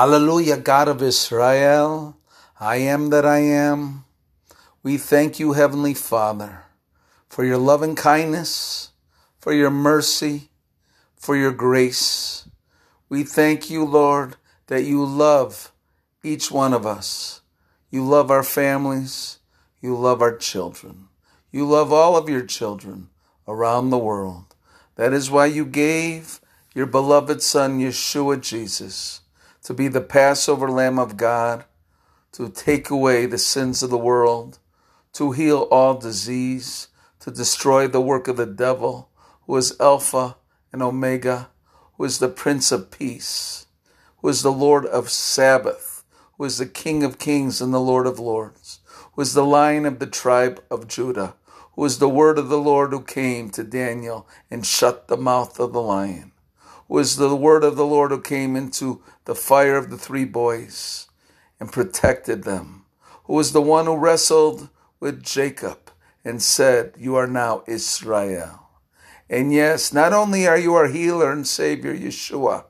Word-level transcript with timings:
Hallelujah, 0.00 0.56
God 0.56 0.88
of 0.88 1.02
Israel. 1.02 2.16
I 2.58 2.76
am 2.76 3.10
that 3.10 3.26
I 3.26 3.40
am. 3.40 4.06
We 4.82 4.96
thank 4.96 5.38
you, 5.38 5.52
Heavenly 5.52 5.92
Father, 5.92 6.62
for 7.28 7.44
your 7.44 7.58
loving 7.58 7.96
kindness, 7.96 8.92
for 9.38 9.52
your 9.52 9.68
mercy, 9.68 10.52
for 11.16 11.36
your 11.36 11.52
grace. 11.52 12.48
We 13.10 13.24
thank 13.24 13.68
you, 13.68 13.84
Lord, 13.84 14.36
that 14.68 14.84
you 14.84 15.04
love 15.04 15.70
each 16.24 16.50
one 16.50 16.72
of 16.72 16.86
us. 16.86 17.42
You 17.90 18.02
love 18.02 18.30
our 18.30 18.42
families. 18.42 19.38
You 19.82 19.94
love 19.94 20.22
our 20.22 20.34
children. 20.34 21.08
You 21.52 21.68
love 21.68 21.92
all 21.92 22.16
of 22.16 22.26
your 22.26 22.46
children 22.46 23.10
around 23.46 23.90
the 23.90 23.98
world. 23.98 24.54
That 24.94 25.12
is 25.12 25.30
why 25.30 25.44
you 25.44 25.66
gave 25.66 26.40
your 26.74 26.86
beloved 26.86 27.42
Son, 27.42 27.80
Yeshua 27.80 28.40
Jesus, 28.40 29.20
to 29.64 29.74
be 29.74 29.88
the 29.88 30.00
Passover 30.00 30.70
Lamb 30.70 30.98
of 30.98 31.16
God, 31.16 31.64
to 32.32 32.48
take 32.48 32.90
away 32.90 33.26
the 33.26 33.38
sins 33.38 33.82
of 33.82 33.90
the 33.90 33.98
world, 33.98 34.58
to 35.12 35.32
heal 35.32 35.68
all 35.70 35.94
disease, 35.94 36.88
to 37.20 37.30
destroy 37.30 37.86
the 37.86 38.00
work 38.00 38.28
of 38.28 38.36
the 38.36 38.46
devil, 38.46 39.10
who 39.46 39.56
is 39.56 39.76
Alpha 39.80 40.36
and 40.72 40.82
Omega, 40.82 41.50
who 41.96 42.04
is 42.04 42.18
the 42.18 42.28
Prince 42.28 42.72
of 42.72 42.90
Peace, 42.90 43.66
who 44.18 44.28
is 44.28 44.42
the 44.42 44.52
Lord 44.52 44.86
of 44.86 45.10
Sabbath, 45.10 46.04
who 46.38 46.44
is 46.44 46.58
the 46.58 46.66
King 46.66 47.04
of 47.04 47.18
Kings 47.18 47.60
and 47.60 47.74
the 47.74 47.80
Lord 47.80 48.06
of 48.06 48.18
Lords, 48.18 48.80
who 49.12 49.22
is 49.22 49.34
the 49.34 49.44
Lion 49.44 49.84
of 49.84 49.98
the 49.98 50.06
tribe 50.06 50.62
of 50.70 50.88
Judah, 50.88 51.34
who 51.74 51.84
is 51.84 51.98
the 51.98 52.08
word 52.08 52.38
of 52.38 52.48
the 52.48 52.58
Lord 52.58 52.92
who 52.92 53.02
came 53.02 53.50
to 53.50 53.64
Daniel 53.64 54.26
and 54.50 54.64
shut 54.64 55.08
the 55.08 55.16
mouth 55.16 55.58
of 55.60 55.72
the 55.72 55.82
lion, 55.82 56.32
is 56.98 57.16
the 57.16 57.34
word 57.36 57.64
of 57.64 57.76
the 57.76 57.86
Lord 57.86 58.10
who 58.10 58.20
came 58.20 58.56
into 58.56 59.02
the 59.24 59.34
fire 59.34 59.76
of 59.76 59.90
the 59.90 59.98
three 59.98 60.24
boys 60.24 61.08
and 61.58 61.72
protected 61.72 62.44
them, 62.44 62.84
who 63.24 63.34
was 63.34 63.52
the 63.52 63.62
one 63.62 63.86
who 63.86 63.96
wrestled 63.96 64.68
with 64.98 65.22
Jacob 65.22 65.90
and 66.24 66.42
said, 66.42 66.94
You 66.98 67.16
are 67.16 67.26
now 67.26 67.62
Israel. 67.66 68.68
And 69.28 69.52
yes, 69.52 69.92
not 69.92 70.12
only 70.12 70.46
are 70.46 70.58
you 70.58 70.74
our 70.74 70.88
healer 70.88 71.30
and 71.30 71.46
Savior, 71.46 71.94
Yeshua, 71.94 72.64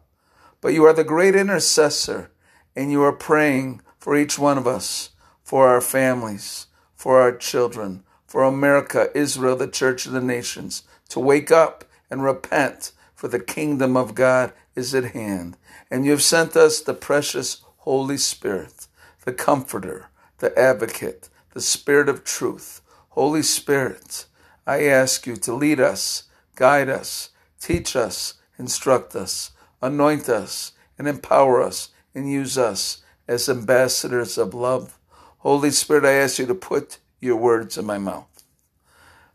but 0.60 0.74
you 0.74 0.84
are 0.84 0.92
the 0.92 1.04
great 1.04 1.34
intercessor, 1.34 2.30
and 2.76 2.90
you 2.90 3.02
are 3.02 3.12
praying 3.12 3.80
for 3.98 4.16
each 4.16 4.38
one 4.38 4.58
of 4.58 4.66
us, 4.66 5.10
for 5.42 5.68
our 5.68 5.80
families, 5.80 6.66
for 6.94 7.20
our 7.20 7.34
children, 7.34 8.04
for 8.26 8.44
America, 8.44 9.08
Israel, 9.14 9.56
the 9.56 9.66
church 9.66 10.04
of 10.04 10.12
the 10.12 10.20
nations, 10.20 10.82
to 11.08 11.18
wake 11.18 11.50
up 11.50 11.84
and 12.10 12.22
repent, 12.22 12.92
for 13.20 13.28
the 13.28 13.38
kingdom 13.38 13.98
of 13.98 14.14
God 14.14 14.50
is 14.74 14.94
at 14.94 15.12
hand. 15.12 15.58
And 15.90 16.06
you 16.06 16.10
have 16.12 16.22
sent 16.22 16.56
us 16.56 16.80
the 16.80 16.94
precious 16.94 17.60
Holy 17.80 18.16
Spirit, 18.16 18.86
the 19.26 19.32
Comforter, 19.34 20.08
the 20.38 20.58
Advocate, 20.58 21.28
the 21.52 21.60
Spirit 21.60 22.08
of 22.08 22.24
truth. 22.24 22.80
Holy 23.10 23.42
Spirit, 23.42 24.24
I 24.66 24.86
ask 24.86 25.26
you 25.26 25.36
to 25.36 25.52
lead 25.52 25.80
us, 25.80 26.30
guide 26.56 26.88
us, 26.88 27.28
teach 27.60 27.94
us, 27.94 28.40
instruct 28.58 29.14
us, 29.14 29.52
anoint 29.82 30.30
us, 30.30 30.72
and 30.98 31.06
empower 31.06 31.60
us, 31.62 31.90
and 32.14 32.26
use 32.26 32.56
us 32.56 33.02
as 33.28 33.50
ambassadors 33.50 34.38
of 34.38 34.54
love. 34.54 34.98
Holy 35.40 35.72
Spirit, 35.72 36.06
I 36.06 36.12
ask 36.12 36.38
you 36.38 36.46
to 36.46 36.54
put 36.54 36.96
your 37.20 37.36
words 37.36 37.76
in 37.76 37.84
my 37.84 37.98
mouth. 37.98 38.44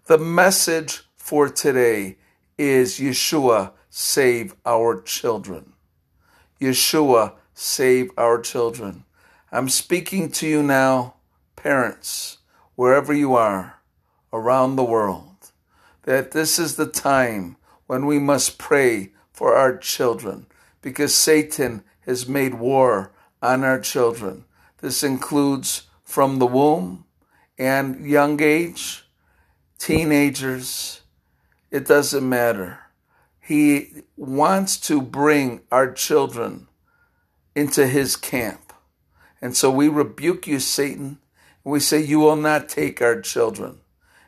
The 0.08 0.18
message 0.18 1.04
for 1.18 1.50
today 1.50 2.18
is 2.58 3.00
Yeshua, 3.00 3.74
save 3.98 4.54
our 4.66 5.02
children. 5.02 5.72
Yeshua, 6.60 7.32
save 7.54 8.12
our 8.18 8.42
children. 8.42 9.06
I'm 9.54 9.70
speaking 9.70 10.34
to 10.34 10.46
you 10.46 10.62
now, 10.62 11.14
parents, 11.56 12.40
wherever 12.76 13.14
you 13.14 13.36
are 13.36 13.80
around 14.34 14.76
the 14.76 14.84
world, 14.84 15.54
that 16.04 16.32
this 16.32 16.60
is 16.60 16.76
the 16.76 16.88
time 16.88 17.56
when 17.88 18.06
we 18.06 18.20
must 18.20 18.58
pray 18.58 19.14
for 19.32 19.56
our 19.56 19.78
children 19.78 20.48
because 20.82 21.16
Satan 21.16 21.82
has 22.02 22.28
made 22.28 22.56
war 22.56 23.14
on 23.42 23.64
our 23.64 23.80
children. 23.80 24.44
This 24.80 25.04
includes 25.04 25.84
from 26.04 26.40
the 26.40 26.48
womb 26.48 27.06
and 27.58 28.06
young 28.06 28.42
age, 28.42 29.06
teenagers, 29.80 31.00
it 31.72 31.88
doesn't 31.88 32.28
matter. 32.28 32.85
He 33.46 34.02
wants 34.18 34.76
to 34.88 35.00
bring 35.00 35.62
our 35.72 35.92
children 35.92 36.68
into 37.54 37.86
his 37.86 38.16
camp. 38.16 38.74
And 39.40 39.56
so 39.56 39.70
we 39.70 39.88
rebuke 39.88 40.48
you, 40.48 40.60
Satan, 40.60 41.20
and 41.64 41.72
we 41.72 41.80
say, 41.80 42.02
You 42.02 42.18
will 42.18 42.38
not 42.38 42.68
take 42.70 43.04
our 43.04 43.22
children. 43.22 43.82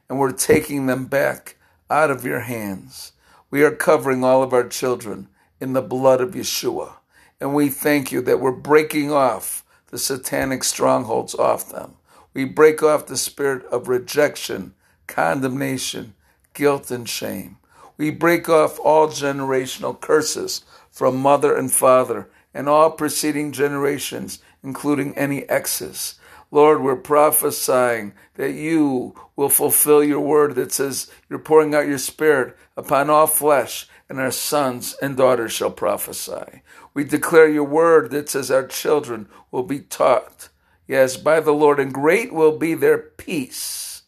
And 0.07 0.19
we're 0.19 0.33
taking 0.33 0.85
them 0.85 1.05
back 1.07 1.55
out 1.89 2.11
of 2.11 2.25
your 2.25 2.41
hands. 2.41 3.13
We 3.49 3.63
are 3.63 3.71
covering 3.71 4.23
all 4.23 4.43
of 4.43 4.53
our 4.53 4.67
children 4.67 5.29
in 5.59 5.73
the 5.73 5.81
blood 5.81 6.21
of 6.21 6.35
Yeshua. 6.35 6.97
And 7.41 7.55
we 7.55 7.69
thank 7.69 8.11
you 8.11 8.21
that 8.21 8.39
we're 8.39 8.51
breaking 8.51 9.11
off 9.11 9.65
the 9.87 9.97
satanic 9.97 10.63
strongholds 10.63 11.33
off 11.33 11.71
them. 11.71 11.95
We 12.35 12.45
break 12.45 12.83
off 12.83 13.07
the 13.07 13.17
spirit 13.17 13.65
of 13.71 13.87
rejection, 13.87 14.75
condemnation, 15.07 16.13
guilt, 16.53 16.91
and 16.91 17.09
shame. 17.09 17.57
We 17.97 18.11
break 18.11 18.47
off 18.47 18.79
all 18.79 19.07
generational 19.07 19.99
curses 19.99 20.63
from 20.91 21.17
mother 21.17 21.55
and 21.55 21.71
father 21.71 22.29
and 22.53 22.69
all 22.69 22.91
preceding 22.91 23.51
generations, 23.51 24.39
including 24.63 25.17
any 25.17 25.47
exes. 25.49 26.15
Lord, 26.49 26.81
we're 26.81 26.95
prophesying 26.95 28.13
that 28.35 28.53
you 28.53 29.15
will 29.35 29.49
fulfill 29.49 30.03
your 30.03 30.21
word 30.21 30.55
that 30.55 30.71
says 30.71 31.11
you're 31.29 31.39
pouring 31.39 31.75
out 31.75 31.87
your 31.87 31.97
spirit 31.97 32.55
upon 32.77 33.09
all 33.09 33.27
flesh, 33.27 33.87
and 34.09 34.19
our 34.19 34.31
sons 34.31 34.95
and 35.01 35.17
daughters 35.17 35.51
shall 35.51 35.71
prophesy. 35.71 36.61
We 36.93 37.03
declare 37.03 37.49
your 37.49 37.65
word 37.65 38.11
that 38.11 38.29
says 38.29 38.49
our 38.49 38.65
children 38.65 39.27
will 39.51 39.63
be 39.63 39.81
taught, 39.81 40.49
yes, 40.87 41.17
by 41.17 41.41
the 41.41 41.51
Lord, 41.51 41.79
and 41.79 41.93
great 41.93 42.33
will 42.33 42.57
be 42.57 42.73
their 42.73 42.97
peace. 42.97 44.03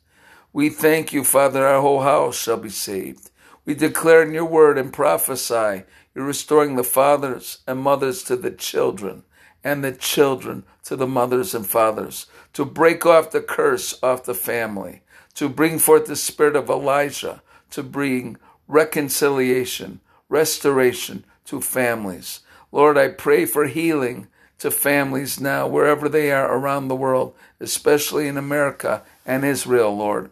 We 0.53 0.69
thank 0.69 1.11
you, 1.11 1.23
Father, 1.23 1.67
our 1.67 1.81
whole 1.81 2.01
house 2.01 2.37
shall 2.39 2.57
be 2.57 2.69
saved. 2.69 3.29
We 3.65 3.75
declare 3.75 4.23
in 4.23 4.33
your 4.33 4.45
word 4.45 4.77
and 4.77 4.91
prophesy 4.91 5.83
you're 6.15 6.25
restoring 6.25 6.75
the 6.75 6.83
fathers 6.83 7.59
and 7.67 7.79
mothers 7.79 8.23
to 8.23 8.35
the 8.35 8.51
children 8.51 9.23
and 9.63 9.83
the 9.83 9.91
children 9.91 10.63
to 10.83 10.95
the 10.95 11.07
mothers 11.07 11.53
and 11.53 11.67
fathers, 11.67 12.25
to 12.53 12.65
break 12.65 13.05
off 13.05 13.31
the 13.31 13.41
curse 13.41 13.97
off 14.01 14.23
the 14.23 14.33
family, 14.33 15.01
to 15.35 15.47
bring 15.47 15.77
forth 15.77 16.05
the 16.05 16.15
spirit 16.15 16.55
of 16.55 16.69
Elijah, 16.69 17.41
to 17.69 17.83
bring 17.83 18.37
reconciliation, 18.67 19.99
restoration 20.29 21.25
to 21.45 21.61
families. 21.61 22.39
Lord, 22.71 22.97
I 22.97 23.09
pray 23.09 23.45
for 23.45 23.65
healing 23.65 24.27
to 24.59 24.71
families 24.71 25.39
now, 25.39 25.67
wherever 25.67 26.09
they 26.09 26.31
are 26.31 26.53
around 26.53 26.87
the 26.87 26.95
world, 26.95 27.33
especially 27.59 28.27
in 28.27 28.37
America 28.37 29.03
and 29.25 29.45
Israel, 29.45 29.95
Lord, 29.95 30.31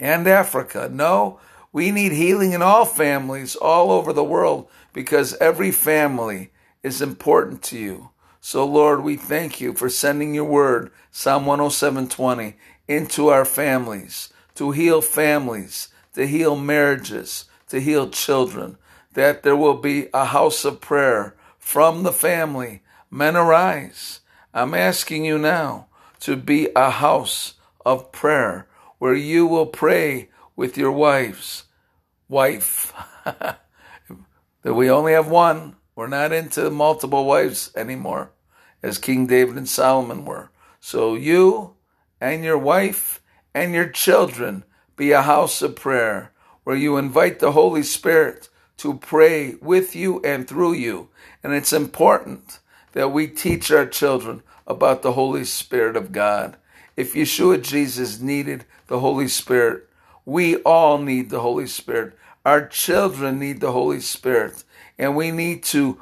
and 0.00 0.26
Africa. 0.26 0.88
No, 0.90 1.38
we 1.78 1.92
need 1.92 2.10
healing 2.10 2.54
in 2.54 2.60
all 2.60 2.84
families 2.84 3.54
all 3.54 3.92
over 3.92 4.12
the 4.12 4.24
world 4.24 4.68
because 4.92 5.36
every 5.36 5.70
family 5.70 6.50
is 6.82 7.00
important 7.00 7.62
to 7.62 7.78
you. 7.78 8.10
So, 8.40 8.66
Lord, 8.66 9.04
we 9.04 9.16
thank 9.16 9.60
you 9.60 9.72
for 9.72 9.88
sending 9.88 10.34
your 10.34 10.44
word, 10.44 10.90
Psalm 11.12 11.46
107:20, 11.46 12.56
into 12.88 13.28
our 13.28 13.44
families, 13.44 14.28
to 14.56 14.72
heal 14.72 15.00
families, 15.00 15.86
to 16.14 16.26
heal 16.26 16.56
marriages, 16.56 17.44
to 17.68 17.80
heal 17.80 18.10
children, 18.10 18.76
that 19.12 19.44
there 19.44 19.54
will 19.54 19.78
be 19.78 20.08
a 20.12 20.24
house 20.24 20.64
of 20.64 20.80
prayer 20.80 21.36
from 21.60 22.02
the 22.02 22.12
family. 22.12 22.82
Men 23.08 23.36
arise. 23.36 24.18
I'm 24.52 24.74
asking 24.74 25.26
you 25.26 25.38
now 25.38 25.86
to 26.26 26.34
be 26.34 26.70
a 26.74 26.90
house 26.90 27.54
of 27.86 28.10
prayer 28.10 28.66
where 28.98 29.14
you 29.14 29.46
will 29.46 29.66
pray 29.66 30.28
with 30.56 30.76
your 30.76 30.90
wives. 30.90 31.66
Wife, 32.28 32.92
that 33.24 33.58
we 34.64 34.90
only 34.90 35.12
have 35.12 35.28
one. 35.28 35.76
We're 35.94 36.08
not 36.08 36.32
into 36.32 36.70
multiple 36.70 37.24
wives 37.24 37.72
anymore 37.74 38.30
as 38.82 38.98
King 38.98 39.26
David 39.26 39.56
and 39.56 39.68
Solomon 39.68 40.24
were. 40.24 40.50
So 40.80 41.14
you 41.14 41.74
and 42.20 42.44
your 42.44 42.58
wife 42.58 43.20
and 43.54 43.74
your 43.74 43.88
children 43.88 44.64
be 44.96 45.12
a 45.12 45.22
house 45.22 45.62
of 45.62 45.76
prayer 45.76 46.32
where 46.64 46.76
you 46.76 46.96
invite 46.96 47.38
the 47.38 47.52
Holy 47.52 47.82
Spirit 47.82 48.48
to 48.78 48.94
pray 48.94 49.54
with 49.60 49.96
you 49.96 50.20
and 50.22 50.46
through 50.46 50.74
you. 50.74 51.08
And 51.42 51.52
it's 51.52 51.72
important 51.72 52.60
that 52.92 53.12
we 53.12 53.26
teach 53.26 53.70
our 53.70 53.86
children 53.86 54.42
about 54.66 55.02
the 55.02 55.12
Holy 55.12 55.44
Spirit 55.44 55.96
of 55.96 56.12
God. 56.12 56.56
If 56.96 57.14
Yeshua 57.14 57.62
Jesus 57.62 58.20
needed 58.20 58.64
the 58.86 59.00
Holy 59.00 59.28
Spirit, 59.28 59.87
we 60.28 60.56
all 60.56 60.98
need 60.98 61.30
the 61.30 61.40
Holy 61.40 61.66
Spirit. 61.66 62.12
Our 62.44 62.68
children 62.68 63.38
need 63.38 63.60
the 63.60 63.72
Holy 63.72 64.00
Spirit. 64.00 64.62
And 64.98 65.16
we 65.16 65.30
need 65.30 65.62
to 65.64 65.98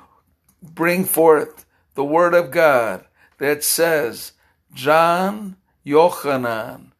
bring 0.60 1.04
forth 1.04 1.64
the 1.94 2.04
word 2.04 2.34
of 2.34 2.50
God 2.50 3.04
that 3.38 3.62
says 3.62 4.32
John 4.74 5.54
Yochanan 5.86 6.90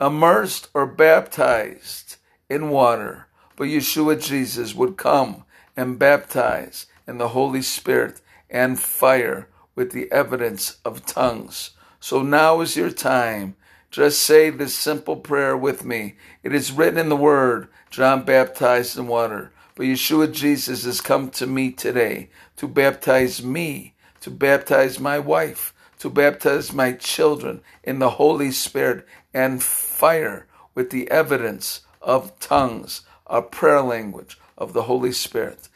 immersed 0.00 0.68
or 0.72 0.86
baptized 0.86 2.16
in 2.48 2.70
water, 2.70 3.26
but 3.54 3.64
Yeshua 3.64 4.24
Jesus 4.24 4.74
would 4.74 4.96
come 4.96 5.44
and 5.76 5.98
baptize 5.98 6.86
in 7.06 7.18
the 7.18 7.28
Holy 7.28 7.60
Spirit 7.60 8.22
and 8.48 8.80
fire 8.80 9.46
with 9.74 9.92
the 9.92 10.10
evidence 10.10 10.78
of 10.86 11.04
tongues. 11.04 11.72
So 12.00 12.22
now 12.22 12.62
is 12.62 12.78
your 12.78 12.90
time. 12.90 13.56
Just 13.92 14.22
say 14.22 14.48
this 14.48 14.74
simple 14.74 15.16
prayer 15.16 15.54
with 15.54 15.84
me. 15.84 16.14
It 16.42 16.54
is 16.54 16.72
written 16.72 16.98
in 16.98 17.10
the 17.10 17.16
Word, 17.16 17.68
John 17.90 18.22
baptized 18.24 18.96
in 18.96 19.06
water, 19.06 19.52
but 19.74 19.84
Yeshua 19.84 20.32
Jesus 20.32 20.84
has 20.86 21.02
come 21.02 21.28
to 21.32 21.46
me 21.46 21.72
today 21.72 22.30
to 22.56 22.66
baptize 22.66 23.44
me, 23.44 23.92
to 24.22 24.30
baptize 24.30 24.98
my 24.98 25.18
wife, 25.18 25.74
to 25.98 26.08
baptize 26.08 26.72
my 26.72 26.94
children 26.94 27.60
in 27.84 27.98
the 27.98 28.12
Holy 28.12 28.50
Spirit 28.50 29.06
and 29.34 29.62
fire 29.62 30.46
with 30.74 30.88
the 30.88 31.10
evidence 31.10 31.82
of 32.00 32.38
tongues, 32.40 33.02
a 33.26 33.42
prayer 33.42 33.82
language 33.82 34.38
of 34.56 34.72
the 34.72 34.84
Holy 34.84 35.12
Spirit. 35.12 35.68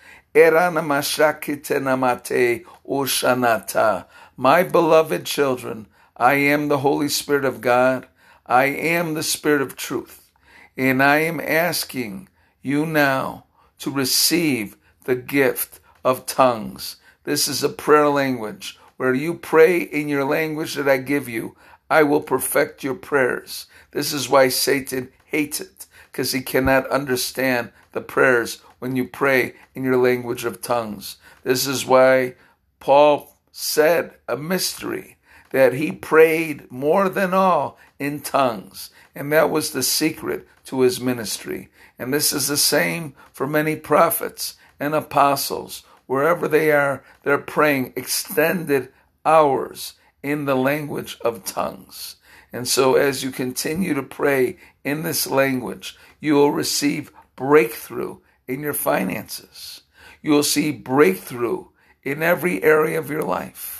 My 4.39 4.63
beloved 4.63 5.27
children, 5.27 5.87
I 6.17 6.35
am 6.35 6.69
the 6.69 6.79
Holy 6.79 7.09
Spirit 7.09 7.45
of 7.45 7.61
God. 7.61 8.07
I 8.47 8.65
am 8.65 9.15
the 9.15 9.23
Spirit 9.23 9.61
of 9.61 9.77
truth. 9.77 10.31
And 10.77 11.03
I 11.03 11.19
am 11.19 11.41
asking 11.41 12.29
you 12.63 12.87
now 12.87 13.45
to 13.79 13.91
receive 13.91 14.77
the 15.05 15.17
gift 15.17 15.81
of 16.05 16.25
tongues. 16.25 16.97
This 17.25 17.49
is 17.49 17.63
a 17.63 17.69
prayer 17.69 18.09
language 18.09 18.79
where 18.97 19.15
you 19.15 19.35
pray 19.35 19.81
in 19.81 20.09
your 20.09 20.25
language 20.25 20.75
that 20.75 20.89
I 20.89 20.97
give 20.99 21.29
you. 21.29 21.55
I 21.91 22.03
will 22.03 22.23
perfect 22.23 22.83
your 22.83 22.95
prayers. 22.95 23.67
This 23.91 24.13
is 24.13 24.29
why 24.29 24.49
Satan 24.49 25.11
hates 25.27 25.61
it, 25.61 25.87
because 26.11 26.33
he 26.33 26.41
cannot 26.41 26.89
understand 26.89 27.73
the 27.93 28.01
prayers 28.01 28.63
when 28.79 28.97
you 28.97 29.07
pray 29.07 29.55
in 29.75 29.85
your 29.85 29.97
language 29.97 30.45
of 30.45 30.63
tongues. 30.63 31.17
This 31.43 31.67
is 31.67 31.85
why 31.85 32.37
Paul 32.81 33.37
said 33.53 34.15
a 34.27 34.37
mystery 34.37 35.17
that 35.51 35.75
he 35.75 35.93
prayed 35.93 36.71
more 36.71 37.09
than 37.09 37.35
all 37.35 37.79
in 37.99 38.21
tongues, 38.21 38.91
and 39.15 39.33
that 39.33 39.51
was 39.51 39.71
the 39.71 39.83
secret 39.83 40.47
to 40.65 40.81
his 40.81 41.01
ministry. 41.01 41.69
And 41.99 42.13
this 42.13 42.33
is 42.33 42.49
the 42.49 42.57
same 42.57 43.15
for 43.33 43.47
many 43.47 43.77
prophets 43.77 44.57
and 44.79 44.95
apostles. 44.95 45.83
Wherever 46.07 46.47
they 46.47 46.71
are, 46.73 47.03
they're 47.23 47.39
praying 47.39 47.93
extended 47.97 48.93
hours 49.25 49.95
in 50.23 50.45
the 50.45 50.57
language 50.57 51.19
of 51.23 51.45
tongues. 51.45 52.17
And 52.53 52.69
so, 52.69 52.95
as 52.95 53.25
you 53.25 53.31
continue 53.31 53.95
to 53.95 54.03
pray 54.03 54.57
in 54.85 55.03
this 55.03 55.27
language, 55.27 55.97
you 56.21 56.35
will 56.35 56.53
receive 56.53 57.13
breakthrough 57.35 58.19
in 58.47 58.61
your 58.61 58.73
finances. 58.73 59.83
You 60.23 60.31
will 60.31 60.43
see 60.43 60.73
breakthrough 60.73 61.67
in 62.03 62.23
every 62.23 62.63
area 62.63 62.99
of 62.99 63.11
your 63.11 63.23
life 63.23 63.76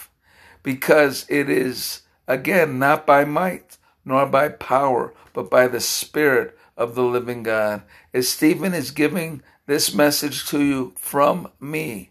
because 0.67 1.25
it 1.29 1.49
is, 1.49 2.03
again, 2.27 2.77
not 2.77 3.07
by 3.07 3.25
might 3.25 3.79
nor 4.05 4.27
by 4.27 4.49
power, 4.49 5.15
but 5.33 5.49
by 5.49 5.69
the 5.69 5.79
Spirit 5.79 6.59
of 6.77 6.97
the 6.97 7.05
living 7.05 7.45
God. 7.45 7.83
As 8.13 8.29
Stephen 8.29 8.75
is 8.75 8.91
giving 8.91 9.43
this 9.67 9.95
message 9.95 10.45
to 10.49 10.61
you 10.61 10.93
from 10.99 11.53
me, 11.61 12.11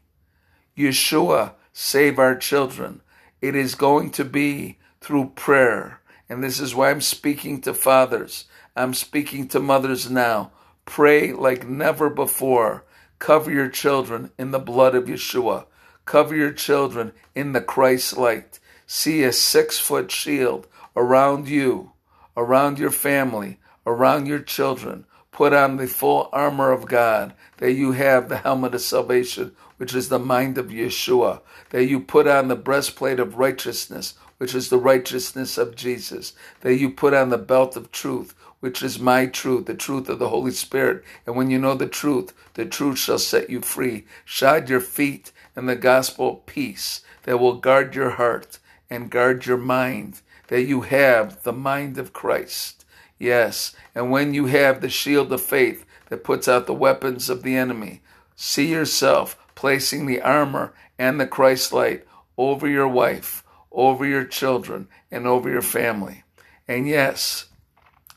Yeshua, 0.77 1.55
save 1.73 2.17
our 2.17 2.33
children. 2.33 3.01
It 3.41 3.57
is 3.57 3.75
going 3.75 4.11
to 4.11 4.23
be 4.23 4.77
through 5.01 5.33
prayer. 5.35 5.99
And 6.29 6.41
this 6.41 6.61
is 6.61 6.73
why 6.73 6.91
I'm 6.91 7.01
speaking 7.01 7.59
to 7.59 7.73
fathers. 7.73 8.45
I'm 8.73 8.93
speaking 8.93 9.49
to 9.49 9.59
mothers 9.59 10.09
now. 10.09 10.53
Pray 10.85 11.33
like 11.33 11.67
never 11.67 12.09
before. 12.09 12.85
Cover 13.19 13.51
your 13.51 13.67
children 13.67 14.31
in 14.39 14.51
the 14.51 14.59
blood 14.59 14.95
of 14.95 15.07
Yeshua. 15.07 15.65
Cover 16.05 16.35
your 16.35 16.51
children 16.51 17.13
in 17.33 17.53
the 17.53 17.61
Christ 17.61 18.15
light. 18.15 18.59
See 18.85 19.23
a 19.23 19.33
six 19.33 19.79
foot 19.79 20.11
shield 20.11 20.67
around 20.95 21.49
you, 21.49 21.91
around 22.37 22.77
your 22.77 22.91
family, 22.91 23.59
around 23.85 24.27
your 24.27 24.39
children. 24.39 25.05
Put 25.31 25.51
on 25.51 25.77
the 25.77 25.87
full 25.87 26.29
armor 26.31 26.71
of 26.71 26.85
God, 26.85 27.33
that 27.57 27.73
you 27.73 27.91
have 27.93 28.29
the 28.29 28.37
helmet 28.37 28.75
of 28.75 28.81
salvation, 28.81 29.53
which 29.77 29.93
is 29.93 30.07
the 30.09 30.19
mind 30.19 30.57
of 30.57 30.67
Yeshua, 30.67 31.41
that 31.71 31.85
you 31.85 31.99
put 31.99 32.27
on 32.27 32.47
the 32.47 32.55
breastplate 32.55 33.19
of 33.19 33.37
righteousness, 33.37 34.13
which 34.37 34.55
is 34.55 34.69
the 34.69 34.77
righteousness 34.77 35.57
of 35.57 35.75
Jesus, 35.75 36.33
that 36.61 36.75
you 36.75 36.89
put 36.89 37.13
on 37.13 37.29
the 37.29 37.37
belt 37.37 37.75
of 37.75 37.91
truth, 37.91 38.33
which 38.65 38.81
is 38.81 38.99
my 38.99 39.27
truth, 39.27 39.67
the 39.67 39.75
truth 39.75 40.09
of 40.09 40.17
the 40.17 40.29
Holy 40.29 40.49
Spirit. 40.49 41.03
And 41.27 41.35
when 41.35 41.51
you 41.51 41.59
know 41.59 41.75
the 41.75 41.87
truth, 41.87 42.33
the 42.55 42.65
truth 42.65 42.97
shall 42.97 43.19
set 43.19 43.49
you 43.49 43.61
free. 43.61 44.05
Shod 44.25 44.69
your 44.69 44.81
feet 44.81 45.31
in 45.55 45.67
the 45.67 45.75
gospel 45.75 46.29
of 46.29 46.45
peace 46.47 47.01
that 47.23 47.37
will 47.37 47.57
guard 47.57 47.93
your 47.93 48.09
heart 48.11 48.57
and 48.89 49.11
guard 49.11 49.45
your 49.45 49.57
mind, 49.57 50.21
that 50.47 50.63
you 50.63 50.81
have 50.81 51.43
the 51.43 51.53
mind 51.53 51.99
of 51.99 52.11
Christ 52.11 52.85
Yes, 53.17 53.73
and 53.93 54.11
when 54.11 54.33
you 54.33 54.47
have 54.47 54.81
the 54.81 54.89
shield 54.89 55.31
of 55.31 55.41
faith 55.41 55.85
that 56.09 56.23
puts 56.23 56.47
out 56.47 56.67
the 56.67 56.73
weapons 56.73 57.29
of 57.29 57.43
the 57.43 57.55
enemy, 57.55 58.01
see 58.35 58.71
yourself 58.71 59.37
placing 59.55 60.05
the 60.05 60.21
armor 60.21 60.73
and 60.99 61.19
the 61.19 61.27
Christ 61.27 61.71
light 61.71 62.05
over 62.37 62.67
your 62.67 62.87
wife, 62.87 63.43
over 63.71 64.05
your 64.05 64.25
children, 64.25 64.87
and 65.09 65.25
over 65.25 65.49
your 65.49 65.61
family. 65.61 66.23
And 66.67 66.87
yes, 66.87 67.45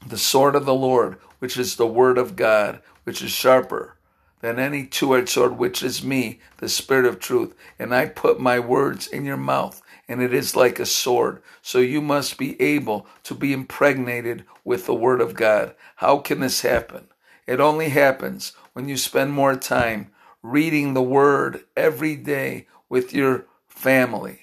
the 0.07 0.19
sword 0.19 0.55
of 0.55 0.65
the 0.67 0.75
Lord, 0.75 1.19
which 1.39 1.57
is 1.57 1.77
the 1.77 1.87
word 1.87 2.19
of 2.19 2.37
God, 2.37 2.81
which 3.05 3.23
is 3.23 3.31
sharper 3.31 3.97
than 4.41 4.59
any 4.59 4.87
two 4.87 5.17
edged 5.17 5.31
sword, 5.31 5.59
which 5.59 5.83
is 5.83 6.05
me, 6.05 6.41
the 6.59 6.69
Spirit 6.69 7.07
of 7.07 7.19
truth. 7.19 7.55
And 7.79 7.95
I 7.95 8.07
put 8.07 8.41
my 8.41 8.59
words 8.59 9.07
in 9.07 9.25
your 9.25 9.37
mouth, 9.37 9.83
and 10.09 10.23
it 10.23 10.33
is 10.33 10.57
like 10.57 10.79
a 10.79 10.87
sword. 10.87 11.43
So 11.63 11.79
you 11.79 12.01
must 12.01 12.39
be 12.39 12.61
able 12.61 13.07
to 13.25 13.35
be 13.35 13.53
impregnated 13.53 14.45
with 14.65 14.87
the 14.87 14.95
Word 14.95 15.21
of 15.21 15.35
God. 15.35 15.75
How 15.97 16.19
can 16.19 16.41
this 16.41 16.63
happen? 16.63 17.09
It 17.47 17.61
only 17.61 17.89
happens 17.89 18.53
when 18.75 18.89
you 18.89 18.97
spend 18.97 19.33
more 19.33 19.57
time 19.57 20.11
reading 20.43 20.95
the 20.95 21.03
Word 21.03 21.65
every 21.77 22.15
day 22.15 22.67
with 22.89 23.13
your 23.13 23.47
family. 23.67 24.41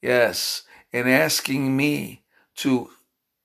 Yes, 0.00 0.62
and 0.92 1.08
asking 1.08 1.76
me 1.76 2.22
to 2.56 2.90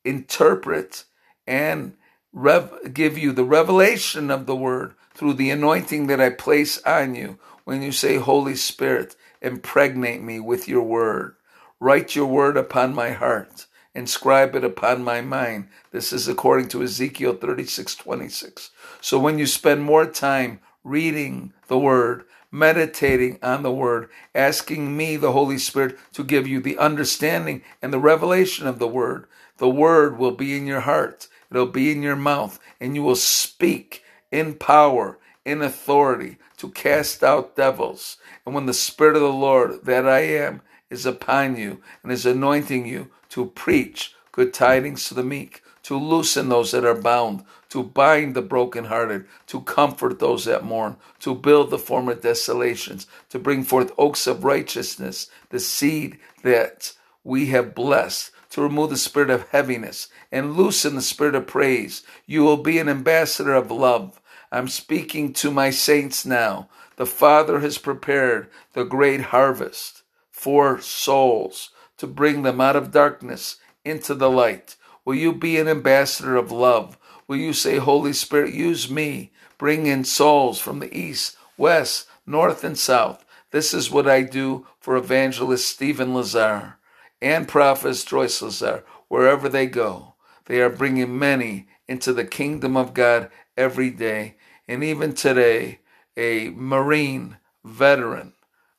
interpret 0.05 1.05
and 1.49 1.95
rev- 2.33 2.93
give 2.93 3.17
you 3.17 3.33
the 3.33 3.43
revelation 3.43 4.31
of 4.31 4.45
the 4.47 4.55
Word 4.55 4.93
through 5.15 5.33
the 5.33 5.51
anointing 5.51 6.07
that 6.07 6.21
I 6.21 6.31
place 6.31 6.81
on 6.83 7.15
you 7.15 7.39
when 7.65 7.81
you 7.81 7.91
say, 7.91 8.17
Holy 8.17 8.55
Spirit, 8.55 9.17
impregnate 9.41 10.21
me 10.23 10.39
with 10.39 10.69
your 10.69 10.83
Word. 10.83 11.35
Write 11.79 12.15
your 12.15 12.27
word 12.27 12.57
upon 12.57 12.95
my 12.95 13.11
heart, 13.11 13.67
inscribe 13.95 14.55
it 14.55 14.65
upon 14.65 15.03
my 15.05 15.21
mind. 15.21 15.69
This 15.91 16.13
is 16.13 16.27
according 16.27 16.69
to 16.69 16.83
Ezekiel 16.83 17.35
36 17.35 17.95
26. 17.95 18.71
So 19.01 19.19
when 19.19 19.39
you 19.39 19.47
spend 19.47 19.83
more 19.83 20.05
time 20.07 20.59
reading 20.83 21.53
the 21.69 21.79
word, 21.79 22.25
meditating 22.51 23.39
on 23.41 23.63
the 23.63 23.71
word, 23.71 24.09
asking 24.35 24.97
me, 24.97 25.17
the 25.17 25.31
Holy 25.31 25.57
Spirit, 25.57 25.97
to 26.13 26.25
give 26.25 26.47
you 26.47 26.59
the 26.61 26.77
understanding 26.79 27.63
and 27.81 27.93
the 27.93 27.99
revelation 27.99 28.67
of 28.67 28.79
the 28.79 28.89
word, 28.89 29.27
the 29.59 29.69
word 29.69 30.19
will 30.19 30.33
be 30.33 30.57
in 30.57 30.67
your 30.67 30.81
heart, 30.81 31.28
it'll 31.51 31.67
be 31.67 31.91
in 31.91 32.01
your 32.01 32.15
mouth, 32.15 32.59
and 32.79 32.95
you 32.95 33.03
will 33.03 33.15
speak 33.15 34.03
in 34.31 34.55
power, 34.55 35.17
in 35.45 35.61
authority 35.61 36.37
to 36.57 36.69
cast 36.69 37.23
out 37.23 37.55
devils. 37.55 38.17
And 38.45 38.53
when 38.53 38.65
the 38.65 38.73
Spirit 38.73 39.15
of 39.15 39.21
the 39.21 39.33
Lord 39.33 39.85
that 39.85 40.07
I 40.07 40.21
am 40.21 40.61
is 40.89 41.05
upon 41.05 41.57
you 41.57 41.81
and 42.03 42.11
is 42.11 42.25
anointing 42.25 42.85
you 42.85 43.09
to 43.29 43.47
preach 43.47 44.15
good 44.31 44.53
tidings 44.53 45.07
to 45.07 45.13
the 45.13 45.23
meek, 45.23 45.63
to 45.83 45.97
loosen 45.97 46.49
those 46.49 46.71
that 46.71 46.85
are 46.85 46.95
bound, 46.95 47.43
to 47.69 47.83
bind 47.83 48.35
the 48.35 48.41
brokenhearted, 48.41 49.25
to 49.47 49.61
comfort 49.61 50.19
those 50.19 50.45
that 50.45 50.63
mourn, 50.63 50.97
to 51.19 51.33
build 51.33 51.69
the 51.69 51.79
former 51.79 52.13
desolations, 52.13 53.07
to 53.29 53.39
bring 53.39 53.63
forth 53.63 53.91
oaks 53.97 54.27
of 54.27 54.43
righteousness, 54.43 55.29
the 55.49 55.59
seed 55.59 56.19
that 56.43 56.93
we 57.23 57.47
have 57.47 57.75
blessed, 57.75 58.31
to 58.49 58.61
remove 58.61 58.89
the 58.89 58.97
spirit 58.97 59.29
of 59.29 59.47
heaviness 59.49 60.07
and 60.31 60.55
loosen 60.55 60.95
the 60.95 61.01
spirit 61.01 61.35
of 61.35 61.47
praise. 61.47 62.03
You 62.25 62.43
will 62.43 62.57
be 62.57 62.79
an 62.79 62.89
ambassador 62.89 63.53
of 63.53 63.71
love. 63.71 64.19
I'm 64.51 64.67
speaking 64.67 65.33
to 65.33 65.51
my 65.51 65.69
saints 65.69 66.25
now. 66.25 66.69
The 66.95 67.05
Father 67.05 67.59
has 67.59 67.77
prepared 67.77 68.49
the 68.73 68.83
great 68.83 69.21
harvest 69.21 70.03
for 70.31 70.79
souls, 70.79 71.69
to 71.97 72.07
bring 72.07 72.43
them 72.43 72.61
out 72.61 72.75
of 72.75 72.91
darkness 72.91 73.57
into 73.83 74.15
the 74.15 74.29
light? 74.29 74.75
Will 75.03 75.15
you 75.15 75.33
be 75.33 75.57
an 75.57 75.67
ambassador 75.67 76.37
of 76.37 76.51
love? 76.51 76.97
Will 77.27 77.37
you 77.37 77.53
say, 77.53 77.77
Holy 77.77 78.13
Spirit, 78.13 78.53
use 78.53 78.89
me, 78.89 79.31
bring 79.57 79.85
in 79.85 80.03
souls 80.05 80.59
from 80.59 80.79
the 80.79 80.97
east, 80.97 81.37
west, 81.57 82.07
north, 82.25 82.63
and 82.63 82.77
south, 82.77 83.25
This 83.51 83.73
is 83.73 83.91
what 83.91 84.07
I 84.07 84.21
do 84.21 84.67
for 84.79 84.95
evangelist 84.95 85.67
Stephen 85.67 86.13
Lazar 86.13 86.78
and 87.21 87.47
prophets 87.47 88.11
Lazar, 88.11 88.83
wherever 89.07 89.49
they 89.49 89.67
go. 89.67 90.15
They 90.45 90.61
are 90.61 90.69
bringing 90.69 91.17
many 91.19 91.67
into 91.87 92.13
the 92.13 92.25
kingdom 92.25 92.77
of 92.77 92.93
God 92.93 93.29
every 93.57 93.89
day. 93.89 94.35
And 94.67 94.83
even 94.83 95.13
today, 95.13 95.79
a 96.15 96.49
Marine 96.49 97.37
veteran 97.63 98.33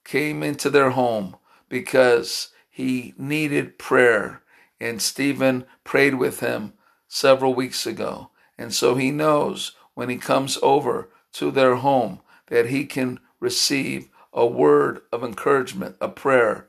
came 0.04 0.42
into 0.42 0.70
their 0.70 0.90
home 0.90 1.36
because 1.68 2.50
he 2.68 3.14
needed 3.18 3.78
prayer. 3.78 4.42
And 4.80 5.02
Stephen 5.02 5.66
prayed 5.84 6.14
with 6.14 6.40
him 6.40 6.72
several 7.08 7.54
weeks 7.54 7.86
ago. 7.86 8.30
And 8.56 8.72
so 8.72 8.94
he 8.94 9.10
knows 9.10 9.72
when 9.94 10.08
he 10.08 10.16
comes 10.16 10.58
over 10.62 11.10
to 11.32 11.50
their 11.50 11.76
home 11.76 12.20
that 12.46 12.66
he 12.66 12.86
can 12.86 13.20
receive 13.38 14.08
a 14.32 14.46
word 14.46 15.00
of 15.12 15.24
encouragement, 15.24 15.96
a 16.00 16.08
prayer. 16.08 16.68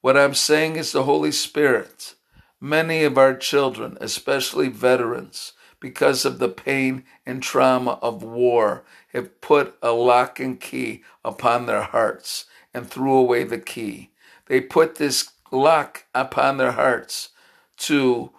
What 0.00 0.16
I'm 0.16 0.34
saying 0.34 0.76
is 0.76 0.92
the 0.92 1.02
Holy 1.02 1.30
Spirit. 1.30 2.14
Many 2.58 3.04
of 3.04 3.18
our 3.18 3.36
children, 3.36 3.98
especially 4.00 4.68
veterans, 4.68 5.52
because 5.78 6.24
of 6.24 6.38
the 6.38 6.48
pain 6.48 7.04
and 7.26 7.42
trauma 7.42 7.98
of 8.00 8.22
war, 8.22 8.84
have 9.12 9.40
put 9.42 9.76
a 9.82 9.92
lock 9.92 10.40
and 10.40 10.58
key 10.58 11.02
upon 11.22 11.66
their 11.66 11.82
hearts 11.82 12.46
and 12.72 12.88
threw 12.88 13.12
away 13.12 13.44
the 13.44 13.58
key. 13.58 14.10
They 14.46 14.62
put 14.62 14.94
this 14.94 15.32
lock 15.50 16.06
upon 16.14 16.56
their 16.56 16.72
hearts 16.72 17.30
to 17.78 18.32